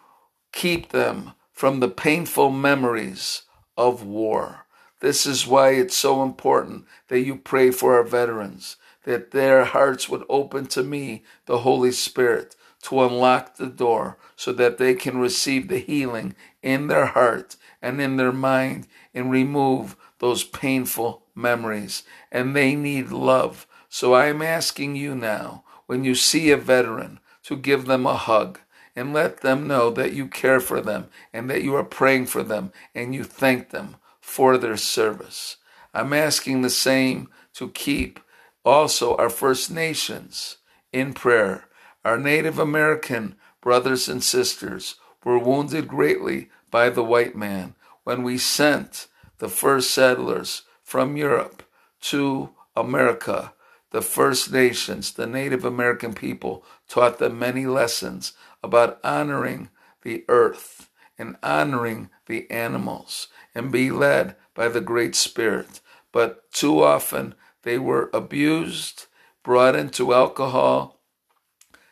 keep 0.51 0.89
them 0.89 1.33
from 1.51 1.79
the 1.79 1.89
painful 1.89 2.49
memories 2.49 3.43
of 3.77 4.03
war. 4.03 4.65
This 4.99 5.27
is 5.27 5.45
why 5.45 5.71
it's 5.71 5.95
so 5.95 6.23
important 6.23 6.85
that 7.07 7.21
you 7.21 7.35
pray 7.35 7.69
for 7.69 7.95
our 7.95 8.03
veterans, 8.03 8.77
that 9.03 9.31
their 9.31 9.65
hearts 9.65 10.07
would 10.09 10.23
open 10.29 10.65
to 10.67 10.83
me, 10.83 11.23
the 11.45 11.59
Holy 11.59 11.91
Spirit, 11.91 12.55
to 12.83 13.03
unlock 13.03 13.55
the 13.55 13.67
door 13.67 14.17
so 14.35 14.51
that 14.53 14.77
they 14.77 14.93
can 14.93 15.17
receive 15.17 15.67
the 15.67 15.79
healing 15.79 16.35
in 16.61 16.87
their 16.87 17.07
heart 17.07 17.55
and 17.81 18.01
in 18.01 18.17
their 18.17 18.31
mind 18.31 18.87
and 19.13 19.31
remove 19.31 19.95
those 20.19 20.43
painful 20.43 21.23
memories. 21.35 22.03
And 22.31 22.55
they 22.55 22.75
need 22.75 23.09
love. 23.09 23.67
So 23.89 24.15
I'm 24.15 24.41
asking 24.41 24.95
you 24.95 25.15
now, 25.15 25.63
when 25.85 26.03
you 26.03 26.15
see 26.15 26.51
a 26.51 26.57
veteran, 26.57 27.19
to 27.43 27.55
give 27.57 27.85
them 27.85 28.05
a 28.05 28.15
hug 28.15 28.59
and 28.95 29.13
let 29.13 29.41
them 29.41 29.67
know 29.67 29.89
that 29.89 30.13
you 30.13 30.27
care 30.27 30.59
for 30.59 30.81
them 30.81 31.07
and 31.33 31.49
that 31.49 31.63
you 31.63 31.75
are 31.75 31.83
praying 31.83 32.27
for 32.27 32.43
them 32.43 32.71
and 32.93 33.15
you 33.15 33.23
thank 33.23 33.69
them 33.69 33.95
for 34.19 34.57
their 34.57 34.77
service. 34.77 35.57
I'm 35.93 36.13
asking 36.13 36.61
the 36.61 36.69
same 36.69 37.29
to 37.55 37.69
keep 37.69 38.19
also 38.63 39.15
our 39.17 39.29
First 39.29 39.71
Nations 39.71 40.57
in 40.91 41.13
prayer. 41.13 41.65
Our 42.03 42.17
Native 42.17 42.59
American 42.59 43.35
brothers 43.61 44.09
and 44.09 44.23
sisters 44.23 44.95
were 45.23 45.39
wounded 45.39 45.87
greatly 45.87 46.49
by 46.69 46.89
the 46.89 47.03
white 47.03 47.35
man 47.35 47.75
when 48.03 48.23
we 48.23 48.37
sent 48.37 49.07
the 49.37 49.49
first 49.49 49.91
settlers 49.91 50.63
from 50.83 51.17
Europe 51.17 51.63
to 52.01 52.49
America. 52.75 53.53
The 53.91 54.01
First 54.01 54.51
Nations, 54.51 55.13
the 55.13 55.27
Native 55.27 55.65
American 55.65 56.13
people, 56.13 56.63
taught 56.87 57.19
them 57.19 57.37
many 57.37 57.65
lessons 57.65 58.33
about 58.63 58.99
honoring 59.03 59.69
the 60.01 60.23
earth 60.27 60.89
and 61.17 61.37
honoring 61.43 62.09
the 62.25 62.49
animals 62.49 63.27
and 63.53 63.71
be 63.71 63.91
led 63.91 64.35
by 64.55 64.69
the 64.69 64.81
Great 64.81 65.15
Spirit. 65.15 65.81
But 66.11 66.51
too 66.51 66.81
often 66.81 67.35
they 67.63 67.77
were 67.77 68.09
abused, 68.13 69.05
brought 69.43 69.75
into 69.75 70.13
alcohol, 70.13 70.99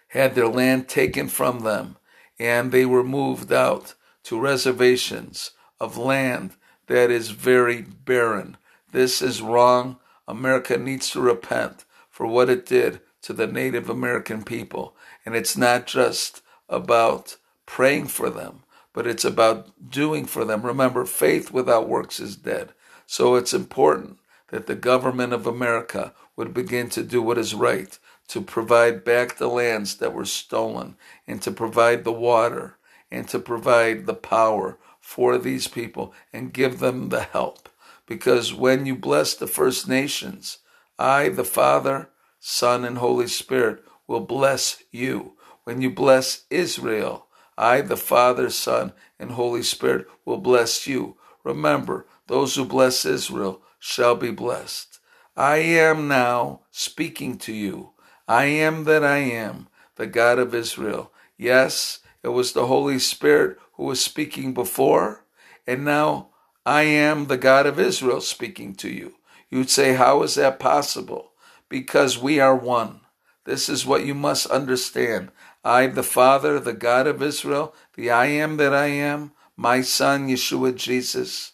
had 0.09 0.35
their 0.35 0.47
land 0.47 0.87
taken 0.87 1.27
from 1.27 1.59
them, 1.61 1.97
and 2.39 2.71
they 2.71 2.85
were 2.85 3.03
moved 3.03 3.51
out 3.51 3.93
to 4.23 4.39
reservations 4.39 5.51
of 5.79 5.97
land 5.97 6.51
that 6.87 7.11
is 7.11 7.29
very 7.29 7.81
barren. 7.81 8.57
This 8.91 9.21
is 9.21 9.41
wrong. 9.41 9.97
America 10.27 10.77
needs 10.77 11.11
to 11.11 11.21
repent 11.21 11.85
for 12.09 12.27
what 12.27 12.49
it 12.49 12.65
did 12.65 13.01
to 13.21 13.33
the 13.33 13.47
Native 13.47 13.89
American 13.89 14.43
people. 14.43 14.95
And 15.25 15.35
it's 15.35 15.57
not 15.57 15.85
just 15.85 16.41
about 16.67 17.37
praying 17.65 18.07
for 18.07 18.29
them, 18.29 18.63
but 18.93 19.05
it's 19.05 19.25
about 19.25 19.89
doing 19.89 20.25
for 20.25 20.45
them. 20.45 20.63
Remember, 20.63 21.05
faith 21.05 21.51
without 21.51 21.87
works 21.87 22.19
is 22.19 22.35
dead. 22.35 22.73
So 23.05 23.35
it's 23.35 23.53
important 23.53 24.18
that 24.51 24.67
the 24.67 24.75
government 24.75 25.33
of 25.33 25.47
America 25.47 26.13
would 26.35 26.53
begin 26.53 26.89
to 26.89 27.03
do 27.03 27.21
what 27.21 27.37
is 27.37 27.53
right 27.55 27.97
to 28.29 28.41
provide 28.41 29.03
back 29.03 29.37
the 29.37 29.47
lands 29.47 29.95
that 29.97 30.13
were 30.13 30.25
stolen 30.25 30.95
and 31.27 31.41
to 31.41 31.51
provide 31.51 32.03
the 32.03 32.11
water 32.11 32.77
and 33.11 33.27
to 33.27 33.39
provide 33.39 34.05
the 34.05 34.13
power 34.13 34.77
for 34.99 35.37
these 35.37 35.67
people 35.67 36.13
and 36.31 36.53
give 36.53 36.79
them 36.79 37.09
the 37.09 37.21
help. 37.21 37.69
Because 38.05 38.53
when 38.53 38.85
you 38.85 38.95
bless 38.95 39.33
the 39.33 39.47
First 39.47 39.87
Nations, 39.87 40.59
I, 40.97 41.29
the 41.29 41.43
Father, 41.43 42.09
Son, 42.39 42.85
and 42.85 42.97
Holy 42.97 43.27
Spirit, 43.27 43.83
will 44.07 44.21
bless 44.21 44.83
you. 44.91 45.33
When 45.63 45.81
you 45.81 45.89
bless 45.89 46.45
Israel, 46.49 47.27
I, 47.57 47.81
the 47.81 47.97
Father, 47.97 48.49
Son, 48.49 48.93
and 49.19 49.31
Holy 49.31 49.63
Spirit, 49.63 50.07
will 50.25 50.37
bless 50.37 50.87
you. 50.87 51.17
Remember, 51.43 52.05
those 52.27 52.55
who 52.55 52.65
bless 52.65 53.05
Israel 53.05 53.61
shall 53.79 54.15
be 54.15 54.31
blessed. 54.31 54.99
I 55.37 55.57
am 55.57 56.07
now 56.07 56.61
speaking 56.71 57.37
to 57.39 57.53
you. 57.53 57.91
I 58.27 58.45
am 58.45 58.83
that 58.85 59.03
I 59.03 59.19
am, 59.19 59.69
the 59.95 60.07
God 60.07 60.39
of 60.39 60.55
Israel. 60.55 61.11
Yes, 61.37 61.99
it 62.23 62.29
was 62.29 62.53
the 62.53 62.67
Holy 62.67 62.99
Spirit 62.99 63.57
who 63.73 63.85
was 63.85 64.03
speaking 64.03 64.53
before, 64.53 65.25
and 65.67 65.85
now 65.85 66.29
I 66.65 66.83
am 66.83 67.27
the 67.27 67.37
God 67.37 67.65
of 67.65 67.79
Israel 67.79 68.21
speaking 68.21 68.75
to 68.75 68.89
you. 68.89 69.15
You'd 69.49 69.69
say, 69.69 69.93
How 69.93 70.23
is 70.23 70.35
that 70.35 70.59
possible? 70.59 71.31
Because 71.69 72.19
we 72.19 72.39
are 72.39 72.55
one. 72.55 73.01
This 73.45 73.69
is 73.69 73.85
what 73.85 74.05
you 74.05 74.13
must 74.13 74.47
understand. 74.47 75.31
I, 75.63 75.87
the 75.87 76.03
Father, 76.03 76.59
the 76.59 76.73
God 76.73 77.07
of 77.07 77.21
Israel, 77.23 77.73
the 77.95 78.11
I 78.11 78.27
am 78.27 78.57
that 78.57 78.73
I 78.73 78.87
am, 78.87 79.31
my 79.57 79.81
Son, 79.81 80.27
Yeshua 80.29 80.75
Jesus, 80.75 81.53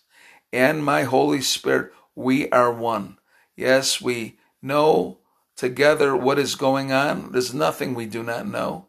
and 0.53 0.83
my 0.83 1.03
Holy 1.03 1.41
Spirit, 1.41 1.93
we 2.15 2.49
are 2.49 2.71
one. 2.71 3.17
Yes, 3.55 4.01
we 4.01 4.37
know 4.61 5.19
together 5.55 6.15
what 6.15 6.39
is 6.39 6.55
going 6.55 6.91
on. 6.91 7.31
There's 7.31 7.53
nothing 7.53 7.93
we 7.93 8.05
do 8.05 8.23
not 8.23 8.47
know, 8.47 8.87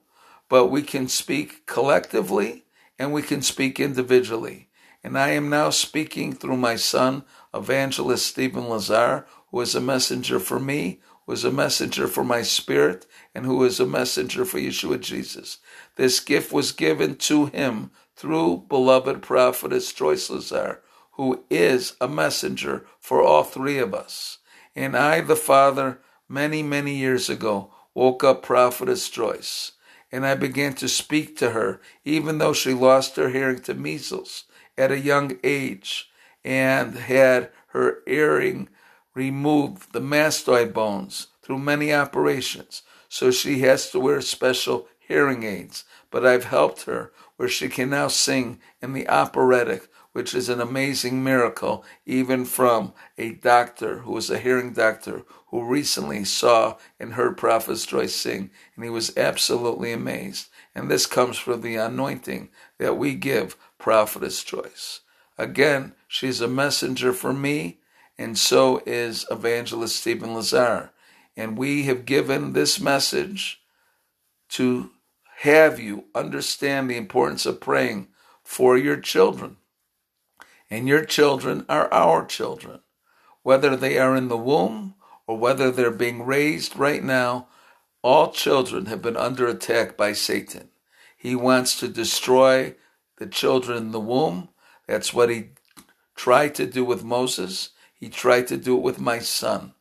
but 0.49 0.67
we 0.67 0.83
can 0.83 1.09
speak 1.09 1.67
collectively 1.67 2.65
and 2.99 3.13
we 3.13 3.23
can 3.23 3.43
speak 3.43 3.79
individually. 3.79 4.69
And 5.05 5.19
I 5.19 5.31
am 5.31 5.49
now 5.49 5.71
speaking 5.71 6.33
through 6.33 6.57
my 6.57 6.77
son, 6.77 7.25
Evangelist 7.55 8.27
Stephen 8.27 8.69
Lazar, 8.69 9.27
who 9.51 9.61
is 9.61 9.75
a 9.75 9.81
messenger 9.81 10.41
for 10.41 10.59
me, 10.59 11.01
who 11.27 11.33
is 11.33 11.45
a 11.45 11.53
messenger 11.53 12.09
for 12.09 12.25
my 12.25 12.43
spirit, 12.43 13.07
and 13.35 13.45
who 13.45 13.63
is 13.65 13.79
a 13.79 13.87
messenger 13.87 14.45
for 14.45 14.59
Yeshua 14.59 15.01
Jesus. 15.01 15.59
This 15.97 16.21
gift 16.21 16.53
was 16.53 16.73
given 16.73 17.17
to 17.17 17.47
him 17.47 17.91
through 18.17 18.65
beloved 18.69 19.23
prophetess 19.23 19.93
Joyce 19.93 20.31
Lazar, 20.31 20.83
who 21.17 21.45
is 21.51 21.95
a 22.01 22.09
messenger 22.09 22.87
for 23.01 23.23
all 23.23 23.43
three 23.43 23.79
of 23.79 23.95
us. 23.95 24.39
And 24.75 24.97
I, 24.97 25.21
the 25.21 25.37
Father, 25.37 26.01
many, 26.29 26.63
many 26.63 26.95
years 26.95 27.29
ago, 27.29 27.73
woke 27.95 28.23
up 28.23 28.43
prophetess 28.43 29.09
Joyce, 29.09 29.73
and 30.13 30.27
I 30.27 30.35
began 30.35 30.75
to 30.75 30.89
speak 30.89 31.37
to 31.39 31.51
her, 31.51 31.81
even 32.05 32.39
though 32.39 32.53
she 32.53 32.75
lost 32.75 33.17
her 33.17 33.31
hearing 33.31 33.61
to 33.61 33.75
measles 33.75 34.45
at 34.77 34.93
a 34.93 34.99
young 34.99 35.39
age 35.43 36.11
and 36.45 36.95
had 36.95 37.51
her 37.69 37.99
earring 38.07 38.69
removed, 39.15 39.93
the 39.93 40.01
mastoid 40.01 40.73
bones, 40.73 41.29
through 41.43 41.59
many 41.59 41.93
operations 41.93 42.83
so 43.09 43.31
she 43.31 43.61
has 43.61 43.91
to 43.91 44.01
wear 44.01 44.21
special 44.21 44.89
hearing 44.99 45.43
aids. 45.43 45.85
But 46.11 46.27
I've 46.27 46.45
helped 46.45 46.83
her 46.83 47.13
where 47.37 47.49
she 47.49 47.69
can 47.69 47.91
now 47.91 48.09
sing 48.09 48.61
in 48.83 48.93
the 48.93 49.09
operatic, 49.09 49.89
which 50.17 50.35
is 50.35 50.49
an 50.49 50.63
amazing 50.63 51.23
miracle, 51.23 51.85
even 52.07 52.47
from 52.47 52.95
a 53.19 53.33
doctor 53.33 53.99
who 53.99 54.13
was 54.13 54.31
a 54.31 54.39
hearing 54.39 54.73
doctor 54.73 55.23
who 55.49 55.63
recently 55.63 56.25
saw 56.25 56.75
and 56.99 57.13
heard 57.13 57.37
Prophet 57.37 57.77
Joyce 57.87 58.17
sing, 58.17 58.51
and 58.75 58.83
he 58.83 58.89
was 58.89 59.15
absolutely 59.15 59.93
amazed. 59.93 60.49
And 60.75 60.91
this 60.91 61.05
comes 61.05 61.37
from 61.37 61.61
the 61.61 61.77
anointing 61.77 62.49
that 62.79 62.97
we 62.97 63.15
give 63.15 63.59
Prophetess 63.77 64.43
Joyce. 64.43 65.01
Again, 65.37 65.93
she's 66.09 66.41
a 66.41 66.49
messenger 66.49 67.13
for 67.13 67.35
me, 67.35 67.81
and 68.17 68.39
so 68.39 68.81
is 68.87 69.27
Evangelist 69.31 69.97
Stephen 69.97 70.33
Lazar. 70.33 70.93
And 71.37 71.59
we 71.59 71.83
have 71.83 72.07
given 72.07 72.55
this 72.55 72.81
message 72.81 73.61
to 74.49 74.93
have 75.41 75.79
you 75.79 76.05
understand 76.15 76.89
the 76.89 76.97
importance 76.97 77.45
of 77.45 77.61
praying 77.61 78.09
for 78.43 78.79
your 78.79 78.97
children. 78.97 79.59
And 80.71 80.89
your 80.89 81.05
children 81.05 81.65
are 81.69 81.93
our 81.93 82.25
children, 82.25 82.81
whether 83.43 83.77
they 83.77 83.99
are 83.99 84.17
in 84.17 84.29
the 84.29 84.37
womb 84.37 84.95
or 85.27 85.39
whether 85.39 85.71
they're 85.71 85.91
being 85.91 86.25
raised 86.25 86.77
right 86.77 87.03
now, 87.03 87.49
all 88.03 88.33
children 88.33 88.87
have 88.87 89.03
been 89.03 89.17
under 89.17 89.47
attack 89.47 89.97
by 89.97 90.13
Satan. 90.13 90.69
He 91.17 91.35
wants 91.35 91.79
to 91.81 91.89
destroy 91.89 92.75
the 93.19 93.27
children 93.27 93.79
in 93.79 93.91
the 93.93 94.01
womb. 94.01 94.49
That's 94.87 95.15
what 95.15 95.31
he 95.31 95.51
tried 96.15 96.55
to 96.57 96.67
do 96.67 96.85
with 96.85 97.05
Moses. 97.05 97.71
He 97.95 98.09
tried 98.09 98.47
to 98.49 98.57
do 98.57 98.77
it 98.77 98.83
with 98.83 99.01
my 99.01 99.19
son. 99.19 99.75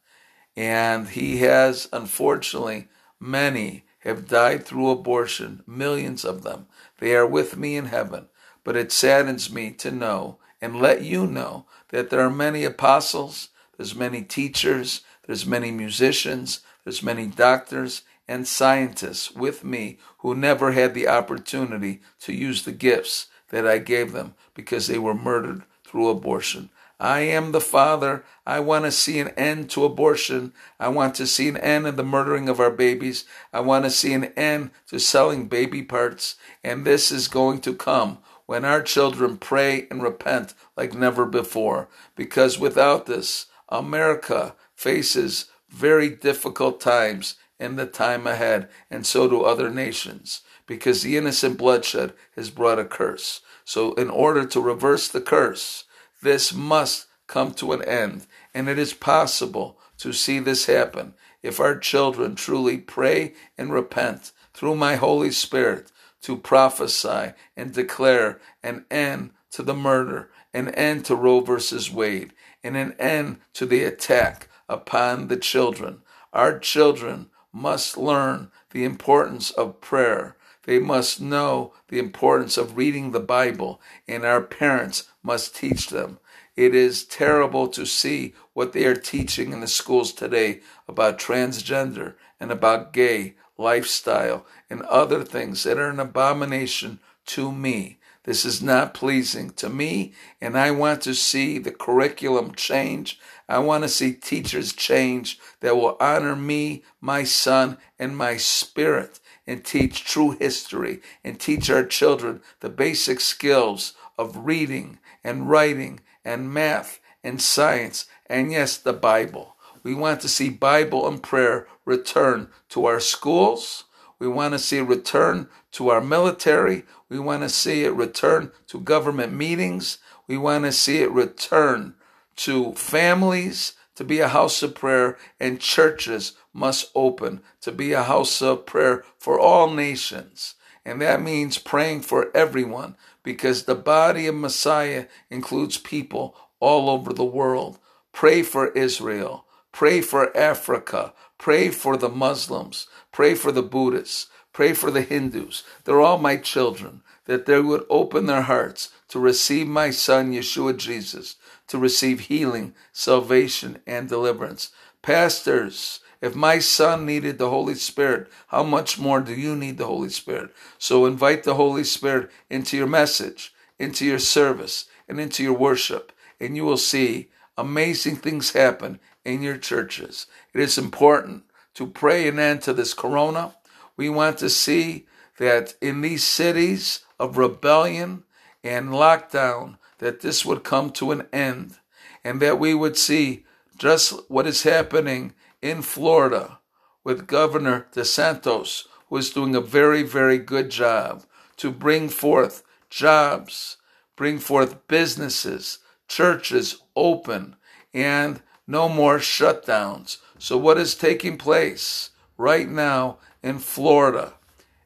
And 0.56 1.10
he 1.10 1.38
has, 1.38 1.90
unfortunately, 1.92 2.88
many 3.20 3.86
have 4.00 4.28
died 4.28 4.66
through 4.66 4.90
abortion, 4.90 5.64
millions 5.68 6.24
of 6.24 6.44
them. 6.44 6.68
They 7.00 7.16
are 7.16 7.28
with 7.28 7.58
me 7.58 7.76
in 7.76 7.86
heaven. 7.86 8.28
But 8.64 8.76
it 8.76 8.92
saddens 8.92 9.52
me 9.52 9.72
to 9.72 9.92
know 9.92 10.40
and 10.62 10.82
let 10.82 11.02
you 11.02 11.28
know 11.28 11.66
that 11.90 12.10
there 12.10 12.22
are 12.22 12.30
many 12.30 12.64
apostles, 12.64 13.50
there's 13.78 13.96
many 13.96 14.22
teachers, 14.22 15.02
there's 15.26 15.46
many 15.46 15.72
musicians, 15.72 16.62
there's 16.84 17.04
many 17.04 17.28
doctors 17.28 18.04
and 18.28 18.48
scientists 18.48 19.32
with 19.32 19.64
me 19.64 19.98
who 20.20 20.34
never 20.34 20.72
had 20.72 20.94
the 20.94 21.08
opportunity 21.08 22.02
to 22.20 22.34
use 22.34 22.64
the 22.64 22.72
gifts 22.72 23.28
that 23.50 23.68
I 23.68 23.78
gave 23.78 24.12
them 24.12 24.34
because 24.54 24.88
they 24.88 24.98
were 24.98 25.14
murdered 25.14 25.64
through 25.84 26.10
abortion. 26.10 26.70
I 27.00 27.22
am 27.22 27.52
the 27.52 27.62
father. 27.62 28.24
I 28.46 28.62
want 28.62 28.86
to 28.86 28.92
see 28.92 29.20
an 29.20 29.30
end 29.30 29.70
to 29.72 29.84
abortion. 29.84 30.54
I 30.80 30.88
want 30.88 31.14
to 31.16 31.28
see 31.28 31.50
an 31.50 31.58
end 31.58 31.88
of 31.88 31.98
the 31.98 32.04
murdering 32.04 32.48
of 32.48 32.60
our 32.60 32.72
babies. 32.72 33.26
I 33.52 33.60
want 33.60 33.84
to 33.84 33.92
see 33.92 34.14
an 34.14 34.26
end 34.38 34.72
to 34.88 35.00
selling 35.00 35.48
baby 35.48 35.84
parts. 35.84 36.36
And 36.64 36.86
this 36.86 37.12
is 37.12 37.28
going 37.28 37.60
to 37.62 37.74
come 37.74 38.20
when 38.46 38.66
our 38.66 38.82
children 38.82 39.38
pray 39.38 39.88
and 39.90 40.04
repent 40.04 40.54
like 40.78 40.94
never 40.94 41.26
before. 41.26 41.88
Because 42.16 42.60
without 42.60 43.06
this, 43.06 43.48
America 43.70 44.56
faces 44.76 45.46
very 45.70 46.10
difficult 46.10 46.80
times 46.80 47.36
in 47.60 47.76
the 47.76 47.86
time 47.86 48.28
ahead, 48.28 48.70
and 48.92 49.06
so 49.06 49.28
do 49.28 49.42
other 49.42 49.70
nations. 49.70 50.42
Because 50.68 51.02
the 51.02 51.18
innocent 51.18 51.58
bloodshed 51.58 52.14
has 52.36 52.50
brought 52.50 52.80
a 52.80 52.86
curse. 52.86 53.42
So, 53.64 53.94
in 53.94 54.10
order 54.10 54.46
to 54.46 54.60
reverse 54.60 55.08
the 55.08 55.22
curse, 55.22 55.86
this 56.22 56.54
must 56.54 57.08
come 57.28 57.54
to 57.54 57.72
an 57.72 57.84
end, 57.84 58.28
and 58.54 58.68
it 58.68 58.78
is 58.78 58.94
possible 58.94 59.80
to 59.98 60.14
see 60.14 60.40
this 60.40 60.66
happen 60.66 61.14
if 61.42 61.60
our 61.60 61.78
children 61.78 62.36
truly 62.36 62.78
pray 62.78 63.34
and 63.58 63.72
repent 63.72 64.32
through 64.54 64.76
my 64.76 64.96
Holy 64.96 65.32
Spirit 65.32 65.92
to 66.26 66.36
prophesy 66.36 67.34
and 67.56 67.72
declare 67.72 68.42
an 68.64 68.84
end 68.90 69.30
to 69.52 69.62
the 69.62 69.76
murder, 69.76 70.32
an 70.56 70.70
end 70.70 71.06
to 71.06 71.16
Roe 71.16 71.40
versus 71.40 71.92
Wade, 71.92 72.34
and 72.64 72.76
an 72.76 72.96
end 72.98 73.38
to 73.54 73.68
the 73.68 73.84
attack 73.84 74.50
upon 74.68 75.28
the 75.28 75.38
children. 75.38 76.02
Our 76.34 76.58
children 76.58 77.30
must 77.54 77.96
learn 77.96 78.50
the 78.72 78.84
importance 78.84 79.52
of 79.52 79.82
prayer. 79.82 80.36
They 80.64 80.80
must 80.80 81.22
know 81.22 81.74
the 81.90 82.00
importance 82.00 82.58
of 82.58 82.76
reading 82.76 83.12
the 83.12 83.20
Bible, 83.20 83.80
and 84.08 84.26
our 84.26 84.42
parents 84.42 85.08
must 85.22 85.56
teach 85.56 85.90
them. 85.90 86.18
It 86.56 86.74
is 86.74 87.06
terrible 87.06 87.68
to 87.68 87.86
see 87.86 88.34
what 88.54 88.74
they 88.74 88.86
are 88.86 88.96
teaching 88.96 89.54
in 89.54 89.60
the 89.60 89.68
schools 89.68 90.12
today 90.12 90.62
about 90.88 91.20
transgender 91.20 92.16
and 92.40 92.52
about 92.52 92.94
gay 92.94 93.36
lifestyle 93.58 94.46
and 94.70 94.82
other 94.84 95.24
things 95.24 95.64
that 95.64 95.78
are 95.78 95.90
an 95.90 96.00
abomination 96.00 97.00
to 97.28 97.52
me. 97.52 98.00
This 98.24 98.44
is 98.44 98.62
not 98.62 98.96
pleasing 98.96 99.52
to 99.52 99.70
me, 99.70 100.14
and 100.42 100.58
I 100.58 100.72
want 100.72 101.04
to 101.04 101.14
see 101.14 101.60
the 101.60 101.72
curriculum 101.72 102.56
change. 102.56 103.20
I 103.48 103.60
want 103.60 103.84
to 103.84 103.90
see 103.90 104.14
teachers 104.14 104.74
change 104.74 105.40
that 105.60 105.78
will 105.78 105.96
honor 106.00 106.36
me, 106.36 106.84
my 107.00 107.24
son, 107.24 107.78
and 108.00 108.18
my 108.18 108.38
spirit, 108.38 109.20
and 109.46 109.64
teach 109.64 110.04
true 110.04 110.32
history, 110.32 111.02
and 111.24 111.40
teach 111.40 111.70
our 111.70 111.86
children 111.86 112.42
the 112.62 112.70
basic 112.70 113.20
skills 113.20 113.94
of 114.18 114.46
reading 114.46 114.98
and 115.24 115.48
writing 115.48 116.00
and 116.24 116.52
math 116.52 117.00
and 117.24 117.40
science, 117.40 118.08
and 118.26 118.52
yes, 118.52 118.76
the 118.78 118.94
Bible. 118.94 119.56
We 119.84 119.94
want 119.94 120.22
to 120.22 120.30
see 120.30 120.50
Bible 120.50 121.08
and 121.08 121.22
prayer 121.22 121.68
return 121.86 122.50
to 122.70 122.86
our 122.86 123.00
schools. 123.00 123.86
We 124.20 124.28
want 124.28 124.54
to 124.54 124.60
see 124.60 124.78
it 124.78 124.84
return 124.84 125.48
to 125.72 125.90
our 125.90 126.02
military. 126.02 126.84
We 127.10 127.20
want 127.20 127.44
to 127.44 127.50
see 127.50 127.84
it 127.84 127.94
return 127.94 128.52
to 128.68 128.80
government 128.80 129.34
meetings. 129.34 130.00
We 130.28 130.38
want 130.38 130.66
to 130.66 130.72
see 130.72 130.98
it 130.98 131.12
return 131.12 131.96
to 132.38 132.74
families 132.74 133.74
to 133.96 134.04
be 134.04 134.20
a 134.20 134.28
house 134.28 134.62
of 134.62 134.76
prayer, 134.76 135.18
and 135.40 135.60
churches 135.60 136.34
must 136.54 136.92
open 136.96 137.42
to 137.62 137.72
be 137.72 137.94
a 137.94 138.04
house 138.04 138.42
of 138.42 138.66
prayer 138.66 139.04
for 139.18 139.40
all 139.40 139.72
nations. 139.72 140.56
And 140.86 141.02
that 141.02 141.22
means 141.22 141.58
praying 141.58 142.02
for 142.02 142.30
everyone 142.36 142.96
because 143.24 143.64
the 143.64 143.76
body 143.76 144.28
of 144.28 144.36
Messiah 144.36 145.08
includes 145.30 145.78
people 145.78 146.36
all 146.60 146.90
over 146.90 147.12
the 147.12 147.26
world. 147.26 147.80
Pray 148.12 148.44
for 148.44 148.70
Israel. 148.72 149.46
Pray 149.72 150.02
for 150.02 150.36
Africa. 150.38 151.14
Pray 151.38 151.70
for 151.70 151.98
the 151.98 152.10
Muslims. 152.10 152.88
Pray 153.12 153.36
for 153.36 153.52
the 153.52 153.64
Buddhists. 153.64 154.28
Pray 154.54 154.74
for 154.74 154.90
the 154.90 155.02
Hindus. 155.02 155.64
They're 155.84 156.02
all 156.02 156.18
my 156.18 156.38
children, 156.38 157.02
that 157.26 157.46
they 157.46 157.60
would 157.60 157.86
open 157.90 158.26
their 158.26 158.44
hearts 158.44 158.90
to 159.10 159.20
receive 159.20 159.68
my 159.68 159.90
son, 159.90 160.32
Yeshua 160.32 160.78
Jesus, 160.78 161.36
to 161.68 161.78
receive 161.78 162.22
healing, 162.22 162.74
salvation, 162.94 163.80
and 163.86 164.08
deliverance. 164.08 164.72
Pastors, 165.02 166.00
if 166.22 166.36
my 166.36 166.60
son 166.60 167.06
needed 167.06 167.38
the 167.38 167.50
Holy 167.50 167.76
Spirit, 167.76 168.32
how 168.48 168.64
much 168.64 168.98
more 168.98 169.20
do 169.20 169.34
you 169.34 169.56
need 169.56 169.78
the 169.78 169.86
Holy 169.86 170.10
Spirit? 170.10 170.52
So 170.78 171.06
invite 171.06 171.44
the 171.44 171.56
Holy 171.56 171.84
Spirit 171.84 172.32
into 172.50 172.78
your 172.78 172.88
message, 172.88 173.54
into 173.78 174.06
your 174.06 174.20
service, 174.20 174.86
and 175.08 175.20
into 175.20 175.44
your 175.44 175.54
worship, 175.54 176.12
and 176.40 176.56
you 176.56 176.64
will 176.64 176.78
see 176.78 177.30
amazing 177.58 178.18
things 178.18 178.52
happen 178.52 179.00
in 179.24 179.42
your 179.42 179.58
churches. 179.58 180.28
It 180.54 180.62
is 180.62 180.78
important 180.78 181.44
to 181.76 181.88
pray 181.88 182.28
an 182.28 182.40
end 182.40 182.62
to 182.64 182.74
this 182.74 182.94
corona. 182.94 183.56
We 183.98 184.10
want 184.10 184.38
to 184.40 184.50
see 184.50 185.08
that 185.38 185.74
in 185.82 186.02
these 186.02 186.24
cities 186.24 187.02
of 187.20 187.38
rebellion 187.38 188.24
and 188.64 188.90
lockdown, 188.90 189.78
that 190.00 190.22
this 190.22 190.46
would 190.46 190.64
come 190.64 190.90
to 190.92 191.12
an 191.12 191.28
end 191.32 191.78
and 192.24 192.42
that 192.42 192.60
we 192.60 192.74
would 192.74 192.98
see 192.98 193.46
just 193.78 194.30
what 194.30 194.48
is 194.48 194.64
happening 194.64 195.34
in 195.62 195.82
Florida 195.82 196.60
with 197.04 197.28
Governor 197.28 197.88
DeSantis, 197.94 198.88
who 199.10 199.18
is 199.18 199.30
doing 199.30 199.56
a 199.56 199.62
very, 199.62 200.04
very 200.04 200.38
good 200.38 200.70
job 200.70 201.24
to 201.58 201.72
bring 201.72 202.10
forth 202.10 202.64
jobs, 202.90 203.78
bring 204.16 204.40
forth 204.40 204.88
businesses, 204.88 205.80
churches 206.08 206.82
open, 206.96 207.56
and 207.94 208.42
no 208.68 208.90
more 208.90 209.20
shutdowns. 209.20 210.18
So, 210.38 210.58
what 210.58 210.78
is 210.78 210.96
taking 210.96 211.38
place 211.38 212.12
right 212.38 212.70
now 212.70 213.18
in 213.44 213.60
Florida, 213.60 214.34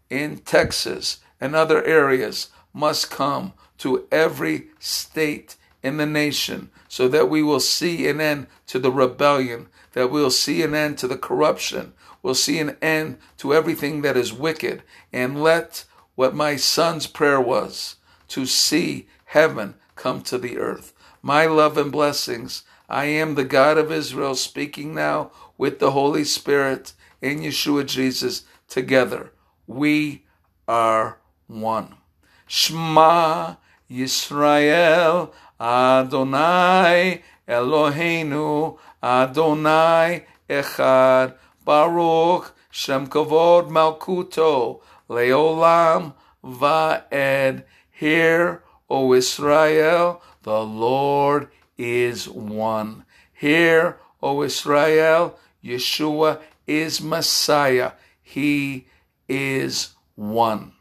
in 0.09 0.39
Texas, 0.39 1.19
and 1.39 1.55
other 1.55 1.83
areas 1.83 2.49
must 2.73 3.09
come 3.09 3.53
to 3.79 4.07
every 4.11 4.67
state 4.79 5.55
in 5.81 5.97
the 5.97 6.05
nation 6.05 6.69
so 6.87 7.07
that 7.07 7.29
we 7.29 7.41
will 7.41 7.59
see 7.59 8.07
an 8.07 8.19
end 8.19 8.47
to 8.67 8.79
the 8.79 8.91
rebellion, 8.91 9.67
that 9.93 10.11
we'll 10.11 10.31
see 10.31 10.61
an 10.61 10.75
end 10.75 10.97
to 10.97 11.07
the 11.07 11.17
corruption, 11.17 11.93
we'll 12.21 12.35
see 12.35 12.59
an 12.59 12.75
end 12.81 13.17
to 13.37 13.53
everything 13.53 14.01
that 14.01 14.17
is 14.17 14.33
wicked, 14.33 14.83
and 15.13 15.41
let 15.41 15.85
what 16.15 16.35
my 16.35 16.55
son's 16.55 17.07
prayer 17.07 17.39
was 17.39 17.95
to 18.27 18.45
see 18.45 19.07
heaven 19.25 19.75
come 19.95 20.21
to 20.21 20.37
the 20.37 20.57
earth. 20.57 20.93
My 21.21 21.45
love 21.45 21.77
and 21.77 21.91
blessings. 21.91 22.63
I 22.87 23.05
am 23.05 23.35
the 23.35 23.43
God 23.43 23.77
of 23.77 23.91
Israel 23.91 24.35
speaking 24.35 24.95
now 24.95 25.31
with 25.57 25.79
the 25.79 25.91
Holy 25.91 26.23
Spirit 26.23 26.93
in 27.21 27.39
Yeshua 27.39 27.85
Jesus 27.85 28.43
together. 28.67 29.31
We 29.67 30.23
are 30.67 31.19
one. 31.47 31.95
Shema 32.47 33.55
Yisrael 33.91 35.31
Adonai 35.59 37.21
Eloheinu 37.47 38.77
Adonai 39.03 40.25
Echad 40.49 41.35
Baruch 41.65 42.55
Shem 42.71 43.07
Kavod 43.07 43.69
Malkuto 43.69 44.81
Leolam 45.09 46.13
Vaed 46.43 47.63
Hear, 47.91 48.63
O 48.89 49.13
Israel, 49.13 50.21
the 50.43 50.63
Lord 50.63 51.49
is 51.77 52.27
one. 52.29 53.05
Hear, 53.33 53.97
O 54.21 54.43
Israel, 54.43 55.37
Yeshua 55.63 56.41
is 56.67 57.01
Messiah. 57.01 57.93
He 58.21 58.87
is 59.27 59.95
one. 60.15 60.73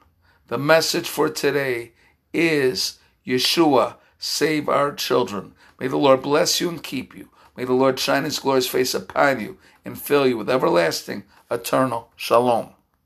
The 0.48 0.58
message 0.58 1.08
for 1.08 1.28
today 1.28 1.92
is 2.32 2.98
Yeshua, 3.26 3.96
save 4.18 4.68
our 4.68 4.92
children. 4.92 5.54
May 5.78 5.88
the 5.88 5.96
Lord 5.96 6.22
bless 6.22 6.60
you 6.60 6.68
and 6.68 6.82
keep 6.82 7.16
you. 7.16 7.28
May 7.56 7.64
the 7.64 7.74
Lord 7.74 7.98
shine 7.98 8.24
his 8.24 8.38
glorious 8.38 8.66
face 8.66 8.94
upon 8.94 9.40
you 9.40 9.58
and 9.84 10.00
fill 10.00 10.26
you 10.26 10.38
with 10.38 10.48
everlasting, 10.48 11.24
eternal 11.50 12.10
shalom. 12.16 12.70